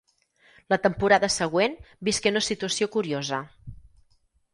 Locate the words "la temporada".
0.73-1.29